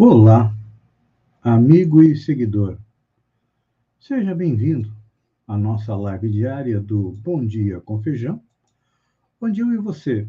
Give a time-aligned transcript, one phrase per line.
[0.00, 0.56] Olá,
[1.42, 2.78] amigo e seguidor.
[3.98, 4.96] Seja bem-vindo
[5.44, 8.40] à nossa live diária do Bom Dia com Feijão,
[9.40, 10.28] onde eu e você,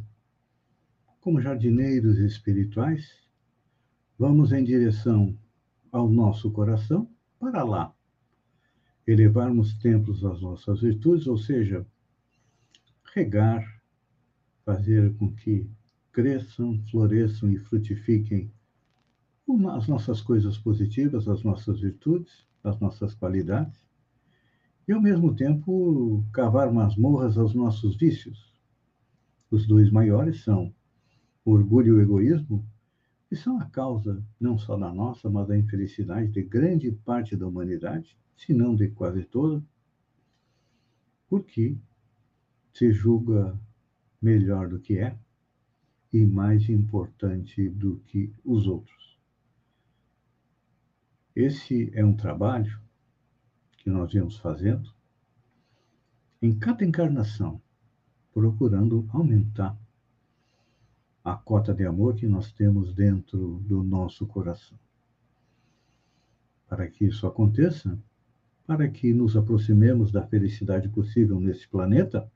[1.21, 3.13] como jardineiros espirituais,
[4.17, 5.37] vamos em direção
[5.91, 7.07] ao nosso coração
[7.39, 7.93] para lá
[9.05, 11.85] elevarmos templos às nossas virtudes, ou seja,
[13.13, 13.83] regar,
[14.65, 15.69] fazer com que
[16.11, 18.51] cresçam, floresçam e frutifiquem
[19.69, 23.79] as nossas coisas positivas, as nossas virtudes, as nossas qualidades,
[24.87, 28.53] e ao mesmo tempo cavar masmorras aos nossos vícios.
[29.49, 30.73] Os dois maiores são
[31.43, 32.63] o orgulho e o egoísmo,
[33.27, 37.47] que são a causa não só da nossa, mas da infelicidade de grande parte da
[37.47, 39.63] humanidade, se não de quase toda,
[41.27, 41.77] porque
[42.73, 43.59] se julga
[44.21, 45.17] melhor do que é
[46.11, 49.08] e mais importante do que os outros.
[51.39, 52.77] Esse é um trabalho
[53.77, 54.93] que nós viemos fazendo
[56.41, 57.61] em cada encarnação,
[58.33, 59.79] procurando aumentar
[61.23, 64.77] a cota de amor que nós temos dentro do nosso coração.
[66.67, 67.97] Para que isso aconteça,
[68.67, 72.29] para que nos aproximemos da felicidade possível nesse planeta,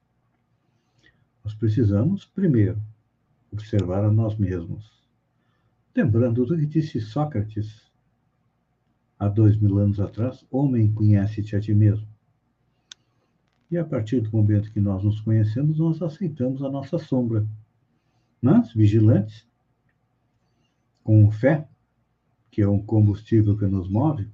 [1.44, 2.82] nós precisamos, primeiro,
[3.52, 5.06] observar a nós mesmos.
[5.94, 7.93] Lembrando do que disse Sócrates
[9.24, 12.08] há dois mil anos atrás, homem, conhece-te a ti mesmo.
[13.72, 17.48] E a partir do momento que nós nos conhecemos, nós aceitamos a nossa sombra.
[18.42, 19.48] Mas, vigilantes,
[21.04, 21.68] com fé,
[22.52, 24.30] que é um combustível que nos move,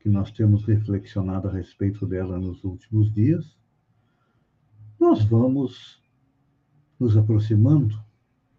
[0.00, 3.56] que nós temos reflexionado a respeito dela nos últimos dias,
[5.00, 6.00] nós vamos
[7.00, 7.98] nos aproximando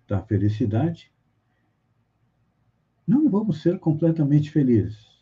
[0.08, 1.12] da felicidade.
[3.08, 5.15] Não vamos ser completamente felizes,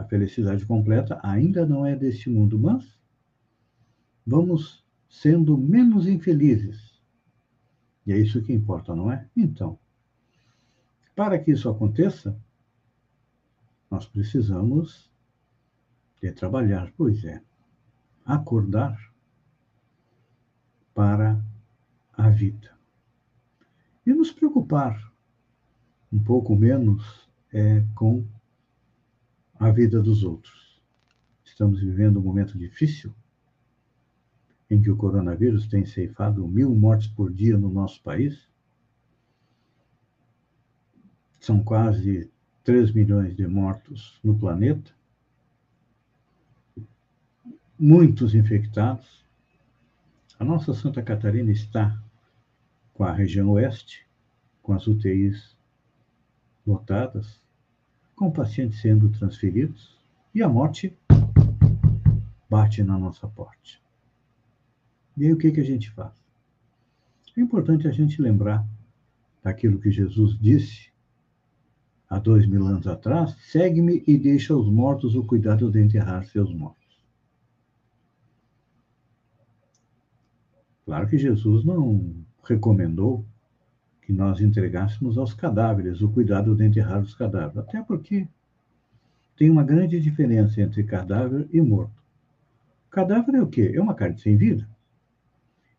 [0.00, 2.98] a felicidade completa ainda não é deste mundo, mas
[4.26, 6.98] vamos sendo menos infelizes.
[8.06, 9.28] E é isso que importa, não é?
[9.36, 9.78] Então,
[11.14, 12.34] para que isso aconteça,
[13.90, 15.10] nós precisamos
[16.22, 17.42] de trabalhar, pois é,
[18.24, 18.98] acordar
[20.94, 21.44] para
[22.16, 22.72] a vida.
[24.06, 25.12] E nos preocupar
[26.10, 28.24] um pouco menos é, com
[29.60, 30.80] a vida dos outros.
[31.44, 33.14] Estamos vivendo um momento difícil
[34.70, 38.48] em que o coronavírus tem ceifado mil mortes por dia no nosso país.
[41.38, 42.30] São quase
[42.64, 44.90] 3 milhões de mortos no planeta.
[47.78, 49.26] Muitos infectados.
[50.38, 52.02] A nossa Santa Catarina está
[52.94, 54.06] com a região oeste,
[54.62, 55.54] com as UTIs
[56.66, 57.39] lotadas,
[58.20, 59.98] com pacientes sendo transferidos
[60.34, 60.94] e a morte
[62.50, 63.70] bate na nossa porta.
[65.16, 66.12] E aí o que, que a gente faz?
[67.34, 68.62] É importante a gente lembrar
[69.42, 70.92] daquilo que Jesus disse
[72.10, 76.52] há dois mil anos atrás: segue-me e deixa aos mortos o cuidado de enterrar seus
[76.52, 77.02] mortos.
[80.84, 83.24] Claro que Jesus não recomendou
[84.10, 87.58] que nós entregássemos aos cadáveres o cuidado de enterrar os cadáveres.
[87.58, 88.26] Até porque
[89.36, 92.02] tem uma grande diferença entre cadáver e morto.
[92.90, 93.70] Cadáver é o quê?
[93.72, 94.68] É uma carne sem vida.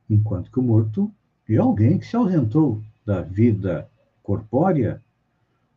[0.09, 1.13] Enquanto que o morto
[1.49, 3.89] é alguém que se ausentou da vida
[4.23, 5.03] corpórea,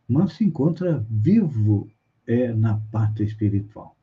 [0.06, 1.90] mas se encontra vivo
[2.24, 3.96] é, na pátria espiritual.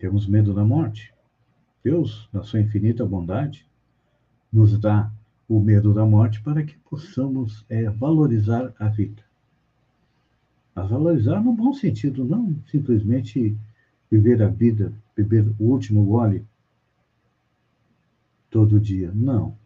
[0.00, 1.14] Temos medo da morte.
[1.84, 3.64] Deus, na sua infinita bondade,
[4.52, 5.12] nos dá
[5.48, 9.22] o medo da morte para que possamos é, valorizar a vida.
[10.74, 13.56] Mas valorizar no bom sentido, não simplesmente
[14.10, 16.44] viver a vida, beber o último gole
[18.50, 19.12] todo dia.
[19.14, 19.56] Não.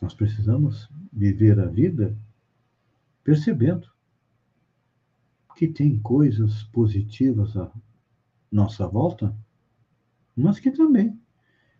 [0.00, 2.16] Nós precisamos viver a vida
[3.22, 3.88] percebendo
[5.56, 7.70] que tem coisas positivas à
[8.50, 9.34] nossa volta,
[10.36, 11.18] mas que também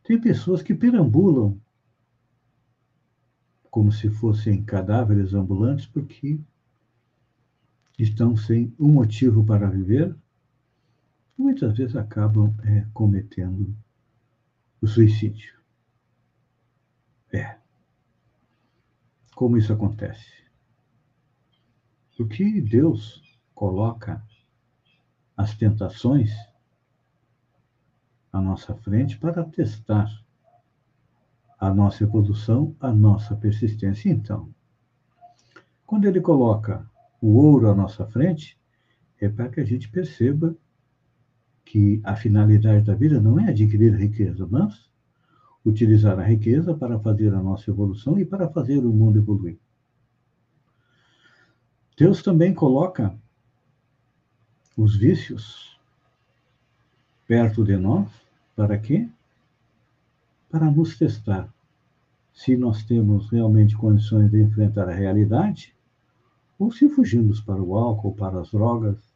[0.04, 1.60] tem pessoas que perambulam
[3.75, 6.38] como se fossem cadáveres ambulantes, porque
[7.99, 10.15] estão sem um motivo para viver,
[11.37, 13.76] muitas vezes acabam é, cometendo
[14.81, 15.59] o suicídio.
[17.32, 17.59] É.
[19.35, 20.44] Como isso acontece?
[22.17, 23.20] Porque Deus
[23.56, 24.25] coloca
[25.37, 26.31] as tentações
[28.32, 30.24] à nossa frente para testar
[31.64, 34.11] a nossa evolução, a nossa persistência.
[34.11, 34.52] Então,
[35.87, 36.84] Quando ele coloca
[37.20, 38.58] o ouro à nossa frente,
[39.20, 40.55] é para que a gente perceba
[41.64, 44.90] que a finalidade da vida não é adquirir riqueza, mas
[45.64, 49.58] utilizar a riqueza para fazer a nossa evolução e para fazer o mundo evoluir.
[51.96, 53.17] Deus também coloca
[54.76, 55.81] os vícios
[57.26, 58.10] perto de nós,
[58.55, 59.08] para quê?
[60.55, 61.53] Para nos testar.
[62.33, 65.75] Se nós temos realmente condições de enfrentar a realidade,
[66.56, 69.12] ou se fugimos para o álcool, para as drogas,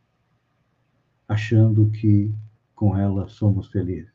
[1.29, 2.35] achando que
[2.75, 4.13] com elas somos felizes.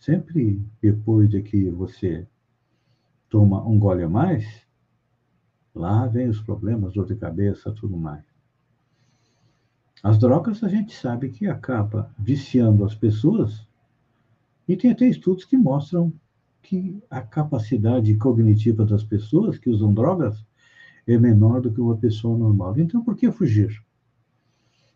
[0.00, 2.26] Sempre depois de que você
[3.28, 4.66] toma um gole a mais,
[5.72, 8.24] lá vem os problemas, dor de cabeça, tudo mais.
[10.02, 13.69] As drogas a gente sabe que acaba viciando as pessoas
[14.70, 16.12] e tem até estudos que mostram
[16.62, 20.46] que a capacidade cognitiva das pessoas que usam drogas
[21.08, 22.78] é menor do que uma pessoa normal.
[22.78, 23.82] Então, por que fugir?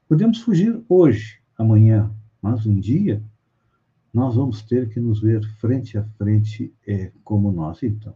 [0.09, 3.21] Podemos fugir hoje, amanhã, mas um dia
[4.13, 8.15] nós vamos ter que nos ver frente a frente é, como nós, então.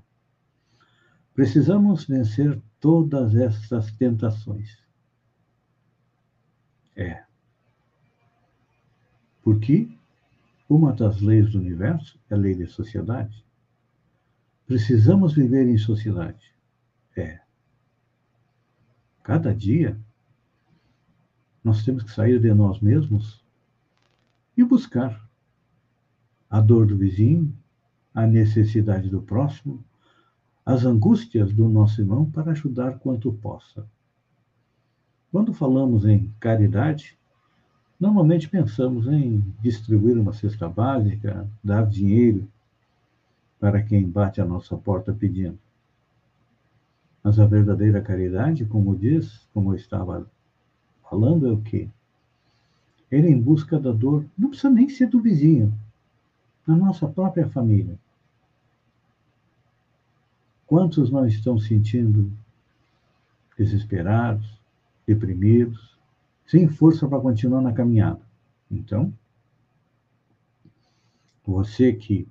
[1.35, 4.79] Precisamos vencer todas essas tentações.
[6.95, 7.25] É.
[9.43, 9.99] Porque
[10.69, 13.45] uma das leis do universo é a lei da sociedade.
[14.67, 16.53] Precisamos viver em sociedade.
[17.17, 17.41] É.
[19.23, 19.99] Cada dia
[21.65, 23.43] nós temos que sair de nós mesmos
[24.57, 25.29] e buscar
[26.51, 27.55] a dor do vizinho,
[28.15, 29.85] a necessidade do próximo,
[30.65, 33.89] as angústias do nosso irmão para ajudar quanto possa.
[35.31, 37.18] Quando falamos em caridade,
[37.99, 42.49] normalmente pensamos em distribuir uma cesta básica, dar dinheiro
[43.59, 45.59] para quem bate a nossa porta pedindo.
[47.23, 50.31] Mas a verdadeira caridade, como diz, como eu estava
[51.11, 51.89] falando, é o quê?
[53.11, 55.75] Ir em busca da dor, não precisa nem ser do vizinho,
[56.67, 57.99] na nossa própria família.
[60.67, 62.31] Quantos não estão sentindo
[63.57, 64.47] desesperados,
[65.07, 65.98] deprimidos,
[66.49, 68.23] sem força para continuar na caminhada?
[68.71, 69.13] Então,
[71.47, 72.27] você que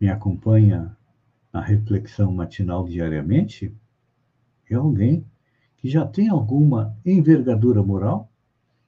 [0.00, 0.96] me acompanha
[1.52, 3.74] na reflexão matinal diariamente,
[4.70, 5.26] é alguém
[5.76, 8.30] que já tem alguma envergadura moral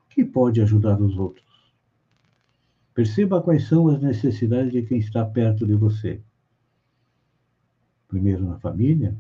[0.09, 1.45] que pode ajudar os outros.
[2.95, 6.21] Perceba quais são as necessidades de quem está perto de você.
[8.07, 9.17] Primeiro na família,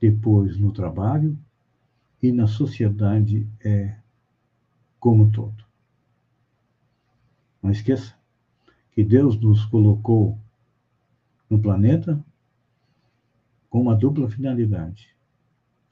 [0.00, 1.36] depois no trabalho
[2.22, 4.01] e na sociedade é,
[5.02, 5.64] como todo.
[7.60, 8.14] Não esqueça
[8.92, 10.38] que Deus nos colocou
[11.50, 12.24] no planeta
[13.68, 15.08] com uma dupla finalidade: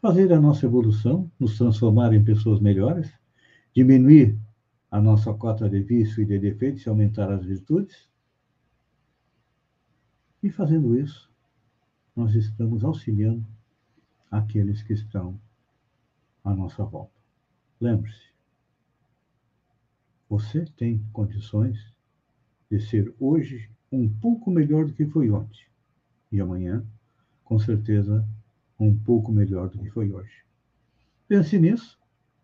[0.01, 3.13] fazer a nossa evolução, nos transformar em pessoas melhores,
[3.75, 4.39] diminuir
[4.89, 8.09] a nossa cota de vício e de defeitos e aumentar as virtudes.
[10.41, 11.29] E fazendo isso,
[12.15, 13.45] nós estamos auxiliando
[14.31, 15.37] aqueles que estão
[16.45, 17.19] à nossa volta.
[17.81, 18.30] Lembre-se,
[20.31, 21.93] você tem condições
[22.71, 25.61] de ser hoje um pouco melhor do que foi ontem.
[26.33, 26.83] E amanhã,
[27.45, 28.27] com certeza,
[28.79, 30.45] um pouco melhor do que foi hoje.
[31.29, 32.01] Pense nisso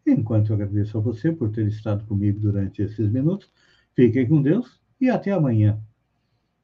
[0.07, 3.51] Enquanto eu agradeço a você por ter estado comigo durante esses minutos,
[3.93, 5.81] fiquem com Deus e até amanhã,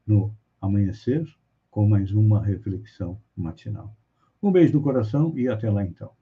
[0.07, 1.26] no amanhecer,
[1.69, 3.97] com mais uma reflexão matinal.
[4.41, 6.12] Um beijo no coração e até lá então.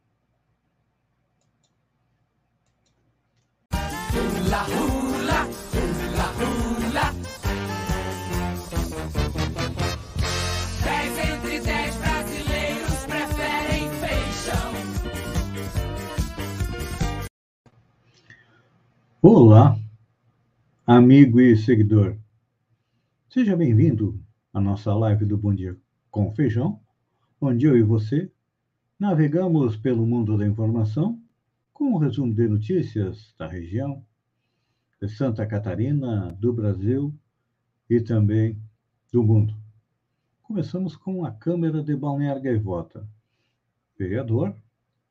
[19.22, 19.78] Olá,
[20.86, 22.16] amigo e seguidor.
[23.28, 24.18] Seja bem-vindo
[24.50, 25.76] à nossa live do Bom Dia
[26.10, 26.80] com Feijão,
[27.38, 28.32] onde eu e você
[28.98, 31.22] navegamos pelo mundo da informação
[31.70, 34.02] com um resumo de notícias da região,
[35.02, 37.14] de Santa Catarina, do Brasil
[37.90, 38.58] e também
[39.12, 39.54] do mundo.
[40.42, 43.06] Começamos com a Câmara de Balneário Gaivota.
[43.98, 44.56] Vereador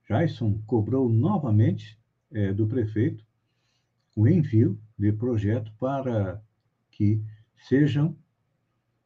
[0.10, 1.96] Jason cobrou novamente
[2.32, 3.29] é, do prefeito
[4.20, 6.44] o envio de projeto para
[6.92, 7.24] que
[7.70, 8.14] sejam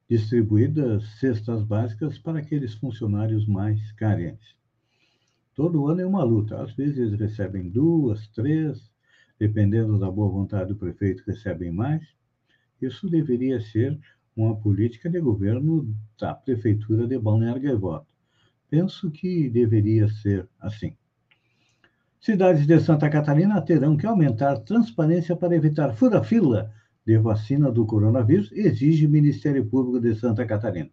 [0.09, 4.55] distribuídas cestas básicas para aqueles funcionários mais carentes.
[5.53, 6.59] Todo ano é uma luta.
[6.59, 8.91] Às vezes eles recebem duas, três,
[9.37, 12.03] dependendo da boa vontade do prefeito, recebem mais.
[12.81, 13.99] Isso deveria ser
[14.35, 18.07] uma política de governo da prefeitura de Balneário Gaivota.
[18.67, 20.97] penso que deveria ser assim.
[22.23, 26.71] Cidades de Santa Catarina terão que aumentar transparência para evitar fura-fila
[27.05, 30.89] de vacina do coronavírus, exige Ministério Público de Santa Catarina.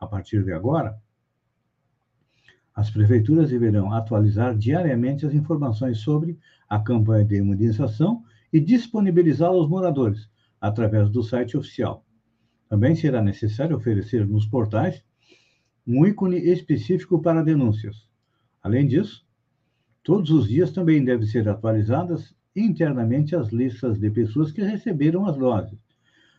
[0.00, 0.98] A partir de agora,
[2.74, 9.68] as prefeituras deverão atualizar diariamente as informações sobre a campanha de imunização e disponibilizá-la aos
[9.68, 12.06] moradores através do site oficial.
[12.70, 15.04] Também será necessário oferecer nos portais
[15.86, 18.08] um ícone específico para denúncias.
[18.62, 19.25] Além disso,
[20.06, 25.36] todos os dias também devem ser atualizadas internamente as listas de pessoas que receberam as
[25.36, 25.76] doses,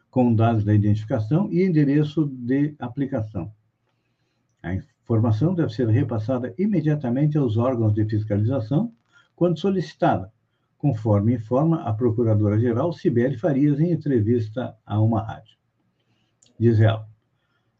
[0.09, 3.51] com dados da identificação e endereço de aplicação.
[4.63, 8.93] A informação deve ser repassada imediatamente aos órgãos de fiscalização
[9.35, 10.31] quando solicitada,
[10.77, 15.57] conforme informa a Procuradora-Geral Sibeli Farias em entrevista a uma rádio.
[16.57, 17.05] Diz ela: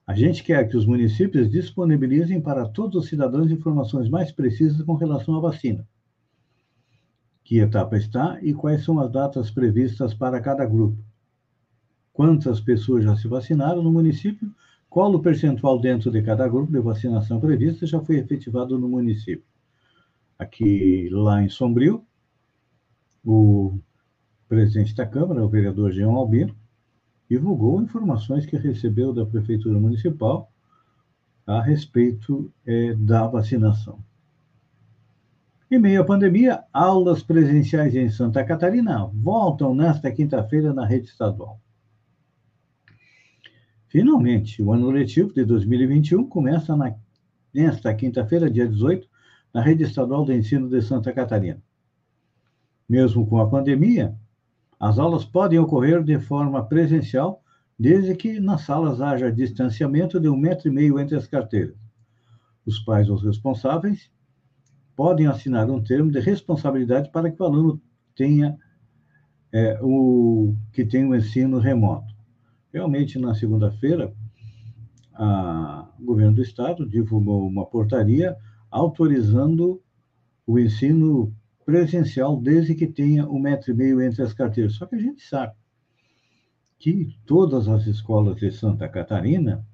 [0.08, 4.96] A gente quer que os municípios disponibilizem para todos os cidadãos informações mais precisas com
[4.96, 5.86] relação à vacina
[7.48, 11.02] que etapa está e quais são as datas previstas para cada grupo.
[12.12, 14.54] Quantas pessoas já se vacinaram no município?
[14.90, 19.46] Qual o percentual dentro de cada grupo de vacinação prevista já foi efetivado no município?
[20.38, 22.04] Aqui, lá em Sombrio,
[23.24, 23.80] o
[24.50, 26.54] presidente da Câmara, o vereador Jean Albino,
[27.30, 30.52] divulgou informações que recebeu da Prefeitura Municipal
[31.46, 34.00] a respeito é, da vacinação.
[35.70, 41.60] Em meio à pandemia, aulas presenciais em Santa Catarina voltam nesta quinta-feira na rede estadual.
[43.90, 46.96] Finalmente, o ano letivo de 2021 começa na,
[47.54, 49.08] nesta quinta-feira, dia 18,
[49.54, 51.62] na rede estadual de ensino de Santa Catarina.
[52.88, 54.16] Mesmo com a pandemia,
[54.80, 57.42] as aulas podem ocorrer de forma presencial,
[57.78, 61.76] desde que nas salas haja distanciamento de um metro e meio entre as carteiras.
[62.66, 64.12] Os pais ou os responsáveis
[64.96, 67.82] podem assinar um termo de responsabilidade para que o aluno
[68.16, 68.58] tenha
[69.52, 72.14] é, o que tem o ensino remoto.
[72.74, 74.14] Realmente, na segunda-feira,
[76.00, 78.36] o governo do estado divulgou uma portaria
[78.70, 79.82] autorizando
[80.46, 81.34] o ensino
[81.68, 84.76] presencial desde que tenha um metro e meio entre as carteiras.
[84.76, 85.54] Só que a gente sabe
[86.80, 89.68] que todas as escolas de Santa Catarina,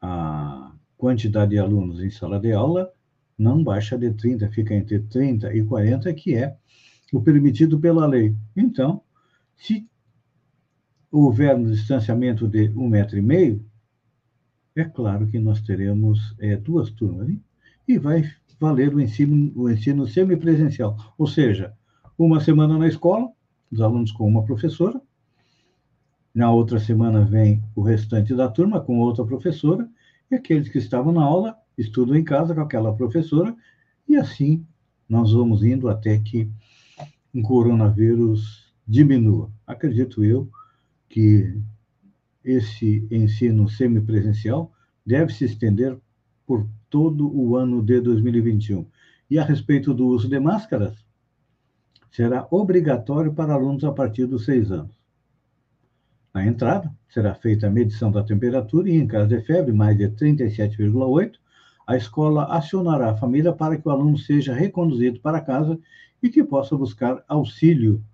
[0.00, 2.90] a quantidade de alunos em sala de aula
[3.36, 6.56] não baixa de 30, fica entre 30 e 40, que é
[7.12, 8.34] o permitido pela lei.
[8.56, 9.02] Então,
[9.54, 9.86] se
[11.10, 13.62] houver um distanciamento de um metro e meio,
[14.74, 17.44] é claro que nós teremos é, duas turmas, hein?
[17.86, 18.24] e vai
[18.62, 21.74] valer o ensino, o ensino semipresencial, ou seja,
[22.16, 23.28] uma semana na escola,
[23.72, 25.02] os alunos com uma professora,
[26.32, 29.90] na outra semana vem o restante da turma com outra professora,
[30.30, 33.52] e aqueles que estavam na aula estudam em casa com aquela professora,
[34.08, 34.64] e assim
[35.08, 36.48] nós vamos indo até que
[37.34, 39.50] o coronavírus diminua.
[39.66, 40.48] Acredito eu
[41.08, 41.60] que
[42.44, 44.72] esse ensino semipresencial
[45.04, 45.98] deve se estender
[46.52, 48.86] por todo o ano de 2021.
[49.30, 51.02] E a respeito do uso de máscaras,
[52.10, 54.94] será obrigatório para alunos a partir dos seis anos.
[56.34, 60.10] Na entrada, será feita a medição da temperatura e, em caso de febre, mais de
[60.10, 61.36] 37,8,
[61.86, 65.78] a escola acionará a família para que o aluno seja reconduzido para casa
[66.22, 68.04] e que possa buscar auxílio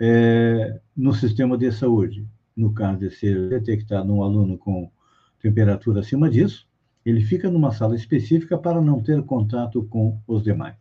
[0.00, 2.26] é, no sistema de saúde.
[2.56, 4.90] No caso de ser detectado um aluno com
[5.40, 6.66] temperatura acima disso,
[7.04, 10.76] ele fica numa sala específica para não ter contato com os demais.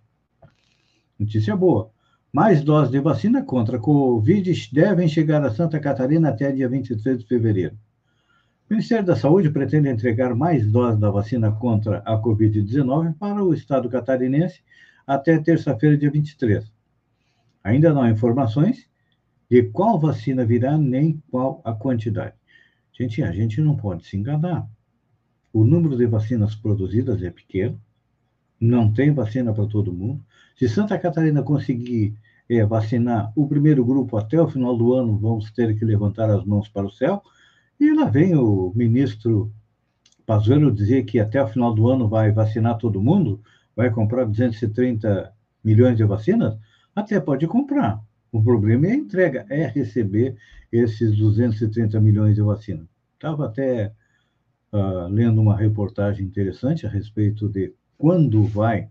[1.20, 1.92] Notícia boa.
[2.34, 7.20] Mais doses de vacina contra a Covid devem chegar a Santa Catarina até dia 23
[7.20, 7.76] de fevereiro.
[8.70, 13.54] O Ministério da Saúde pretende entregar mais doses da vacina contra a Covid-19 para o
[13.54, 14.62] estado catarinense
[15.06, 16.72] até terça-feira, dia 23.
[17.64, 18.88] Ainda não há informações
[19.50, 22.34] de qual vacina virá nem qual a quantidade.
[22.94, 24.66] Gente, a gente não pode se enganar.
[25.54, 27.80] O número de vacinas produzidas é pequeno,
[28.60, 30.24] não tem vacina para todo mundo.
[30.56, 32.14] Se Santa Catarina conseguir
[32.50, 36.46] é, vacinar o primeiro grupo até o final do ano, vamos ter que levantar as
[36.46, 37.22] mãos para o céu
[37.80, 39.52] e lá vem o ministro
[40.26, 43.42] Pazuello dizer que até o final do ano vai vacinar todo mundo,
[43.76, 46.58] vai comprar 230 milhões de vacinas,
[46.96, 48.00] até pode comprar.
[48.32, 50.38] O problema é a entrega, é receber
[50.72, 52.88] esses 230 milhões de vacinas.
[53.16, 53.92] Estava até
[54.72, 58.90] uh, lendo uma reportagem interessante a respeito de quando vai,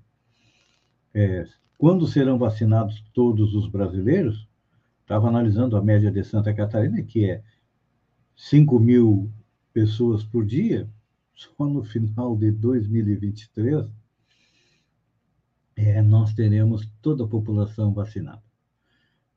[1.13, 1.47] é,
[1.77, 4.49] quando serão vacinados todos os brasileiros.
[5.03, 7.43] Estava analisando a média de Santa Catarina, que é
[8.37, 9.31] 5 mil
[9.73, 10.89] pessoas por dia,
[11.35, 13.89] só no final de 2023
[15.77, 18.43] é, nós teremos toda a população vacinada.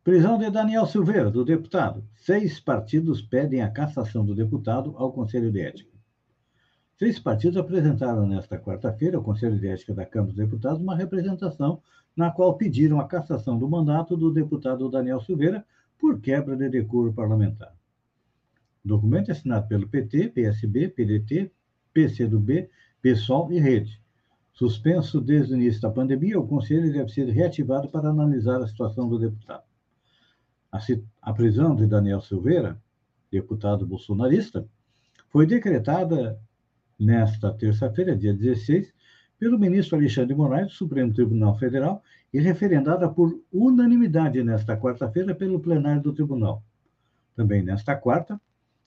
[0.04, 2.04] Prisão de Daniel Silveira, do deputado.
[2.16, 5.93] Seis partidos pedem a cassação do deputado ao Conselho de Ética.
[6.98, 11.82] Seis partidos apresentaram nesta quarta-feira ao Conselho de Ética da Câmara dos Deputados uma representação
[12.16, 15.66] na qual pediram a cassação do mandato do deputado Daniel Silveira
[15.98, 17.74] por quebra de decoro parlamentar.
[18.86, 21.52] O documento é assinado pelo PT, PSB, PDT,
[21.94, 22.70] PCdoB,
[23.02, 24.00] PSOL e Rede.
[24.54, 29.10] Suspenso desde o início da pandemia, o Conselho deve ser reativado para analisar a situação
[29.10, 29.64] do deputado.
[30.72, 30.80] A,
[31.22, 32.80] a prisão de Daniel Silveira,
[33.32, 34.68] deputado bolsonarista,
[35.30, 36.40] foi decretada
[37.00, 38.94] nesta terça-feira, dia 16,
[39.40, 42.02] pelo ministro Alexandre Moraes, do Supremo Tribunal Federal,
[42.34, 46.64] e referendada por unanimidade nesta quarta-feira pelo plenário do tribunal.
[47.36, 48.40] Também nesta quarta,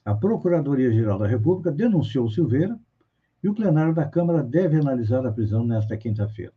[0.04, 2.78] a Procuradoria-Geral da República denunciou Silveira
[3.42, 6.52] e o plenário da Câmara deve analisar a prisão nesta quinta-feira.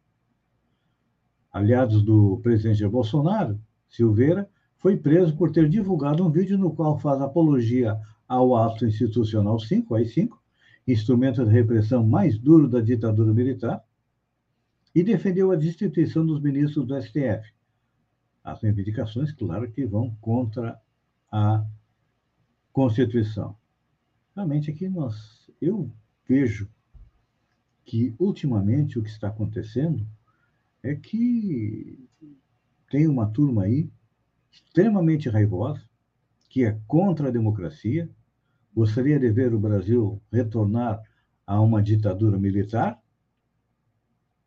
[1.51, 7.21] Aliados do presidente Bolsonaro, Silveira foi preso por ter divulgado um vídeo no qual faz
[7.21, 10.29] apologia ao ato institucional 5, AI-5,
[10.87, 13.83] instrumento de repressão mais duro da ditadura militar,
[14.93, 17.53] e defendeu a destituição dos ministros do STF.
[18.43, 20.81] As reivindicações, claro, que vão contra
[21.31, 21.63] a
[22.71, 23.55] Constituição.
[24.35, 25.91] Realmente aqui nós, eu
[26.27, 26.69] vejo
[27.85, 30.07] que ultimamente o que está acontecendo
[30.81, 32.07] é que
[32.89, 33.89] tem uma turma aí
[34.51, 35.83] extremamente raivosa,
[36.49, 38.09] que é contra a democracia,
[38.79, 41.01] gostaria de ver o Brasil retornar
[41.45, 42.97] a uma ditadura militar,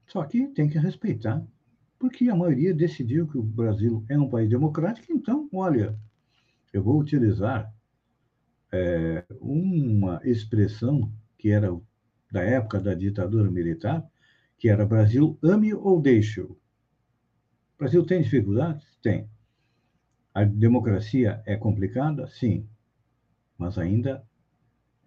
[0.07, 1.47] só que tem que respeitar,
[1.99, 5.95] porque a maioria decidiu que o Brasil é um país democrático, então, olha,
[6.73, 7.71] eu vou utilizar
[8.73, 11.69] é, uma expressão que era
[12.31, 14.03] da época da ditadura militar,
[14.57, 16.59] que era Brasil ame ou deixe-o.
[17.79, 18.97] Brasil tem dificuldades?
[19.03, 19.29] Tem.
[20.33, 22.27] A democracia é complicada?
[22.29, 22.67] Sim.
[23.63, 24.27] Mas ainda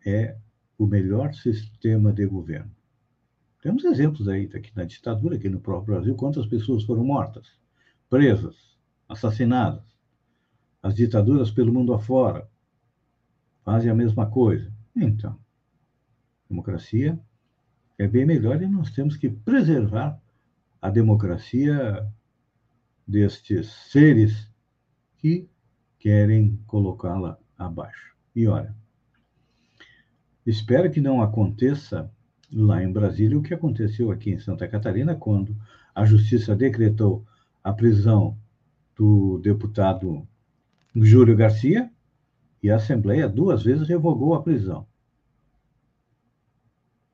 [0.06, 0.38] é
[0.78, 2.72] o melhor sistema de governo.
[3.62, 7.52] Temos exemplos aí, aqui na ditadura, aqui no próprio Brasil, quantas pessoas foram mortas,
[8.10, 8.56] presas,
[9.10, 9.84] assassinadas.
[10.82, 12.50] As ditaduras pelo mundo afora
[13.66, 14.72] fazem a mesma coisa.
[14.96, 15.38] Então,
[16.48, 17.20] democracia
[17.98, 20.18] é bem melhor e nós temos que preservar
[20.82, 22.10] a democracia
[23.06, 24.50] destes seres
[25.18, 25.46] que
[26.00, 28.15] querem colocá-la abaixo.
[28.36, 28.76] E olha,
[30.46, 32.12] espero que não aconteça
[32.52, 35.56] lá em Brasília o que aconteceu aqui em Santa Catarina, quando
[35.94, 37.26] a justiça decretou
[37.64, 38.38] a prisão
[38.96, 40.28] do deputado
[40.96, 41.92] Júlio Garcia
[42.62, 44.88] e a Assembleia duas vezes revogou a prisão.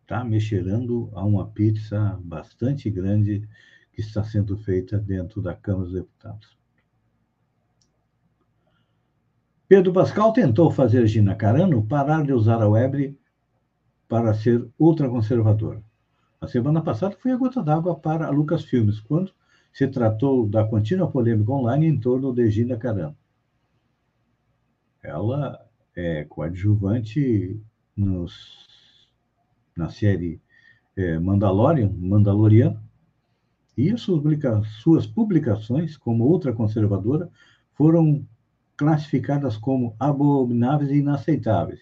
[0.02, 3.48] Está me cheirando a uma pizza bastante grande
[3.94, 6.61] que está sendo feita dentro da Câmara dos Deputados.
[9.72, 13.18] Pedro Pascal tentou fazer Gina Carano parar de usar a web
[14.06, 15.82] para ser ultraconservadora.
[16.42, 19.32] A semana passada foi a gota d'água para a Lucas Filmes, quando
[19.72, 23.16] se tratou da contínua polêmica online em torno de Gina Carano.
[25.02, 27.58] Ela é coadjuvante
[27.96, 29.08] nos,
[29.74, 30.42] na série
[30.98, 32.78] é, Mandalorian, Mandaloriano,
[33.78, 37.30] e suas publicações, como ultraconservadora,
[37.74, 38.28] foram
[38.82, 41.80] classificadas como abomináveis e inaceitáveis.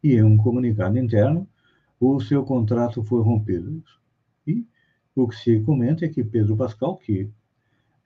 [0.00, 1.48] E em um comunicado interno,
[1.98, 3.82] o seu contrato foi rompido.
[4.46, 4.64] E
[5.16, 7.28] o que se comenta é que Pedro Pascal, que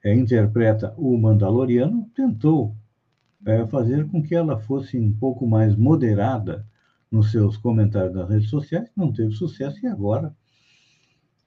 [0.03, 2.75] é, interpreta o Mandaloriano, tentou
[3.45, 6.65] é, fazer com que ela fosse um pouco mais moderada
[7.11, 10.35] nos seus comentários nas redes sociais, não teve sucesso e agora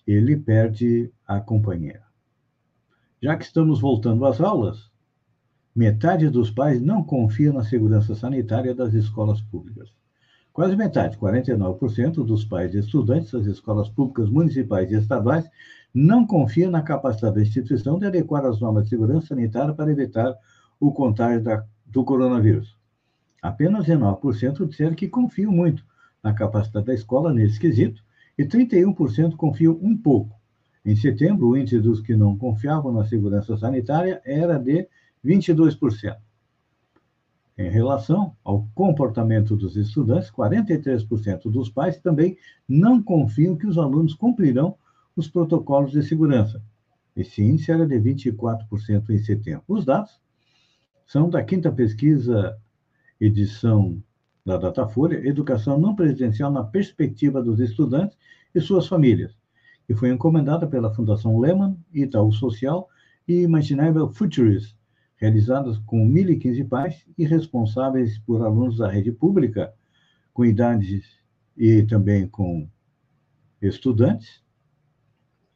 [0.06, 2.04] ele perde a companheira.
[3.20, 4.88] Já que estamos voltando às aulas,
[5.76, 9.90] metade dos pais não confia na segurança sanitária das escolas públicas.
[10.50, 15.46] Quase metade, 49% dos pais e estudantes das escolas públicas municipais e estaduais
[15.92, 20.34] não confia na capacidade da instituição de adequar as normas de segurança sanitária para evitar
[20.80, 22.74] o contágio da, do coronavírus.
[23.42, 25.84] Apenas 19% disseram que confiam muito
[26.22, 28.02] na capacidade da escola nesse quesito
[28.38, 30.34] e 31% confiam um pouco.
[30.86, 34.88] Em setembro, o índice dos que não confiavam na segurança sanitária era de
[35.26, 36.16] 22%.
[37.58, 42.36] Em relação ao comportamento dos estudantes, 43% dos pais também
[42.68, 44.76] não confiam que os alunos cumprirão
[45.16, 46.62] os protocolos de segurança.
[47.16, 49.64] Esse índice era de 24% em setembro.
[49.66, 50.20] Os dados
[51.06, 52.58] são da quinta pesquisa,
[53.18, 54.02] edição
[54.44, 58.18] da Datafolha, Educação Não Presidencial na Perspectiva dos Estudantes
[58.54, 59.34] e Suas Famílias,
[59.86, 62.88] que foi encomendada pela Fundação Lehman, Itaú Social
[63.26, 64.76] e Imaginable Futures,
[65.16, 69.72] realizadas com 1.015 pais e responsáveis por alunos da rede pública,
[70.32, 71.04] com idades
[71.56, 72.68] e também com
[73.60, 74.42] estudantes,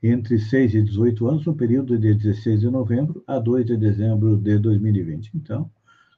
[0.03, 4.37] entre 6 e 18 anos, no período de 16 de novembro a 2 de dezembro
[4.38, 5.33] de 2020.
[5.35, 5.70] Então,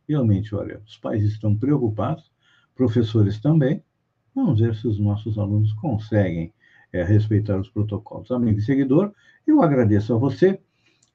[0.09, 2.31] realmente, olha, os pais estão preocupados,
[2.77, 3.83] professores também.
[4.35, 6.53] Vamos ver se os nossos alunos conseguem
[6.93, 8.31] é, respeitar os protocolos.
[8.31, 9.13] Amigo e seguidor,
[9.45, 10.61] eu agradeço a você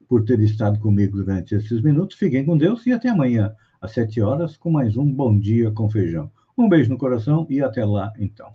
[0.08, 2.16] por ter estado comigo durante esses minutos.
[2.16, 5.90] Fiquem com Deus e até amanhã, às 7 horas, com mais um Bom Dia com
[5.90, 6.30] Feijão.
[6.56, 8.52] Um beijo no coração e até lá, então.